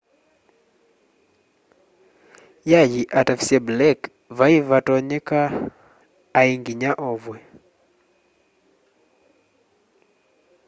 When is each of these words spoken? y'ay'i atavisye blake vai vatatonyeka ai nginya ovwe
y'ay'i 2.69 3.01
atavisye 3.19 3.57
blake 3.67 4.05
vai 4.37 4.53
vatatonyeka 4.69 5.39
ai 6.39 6.49
nginya 6.59 6.91
ovwe 7.09 7.37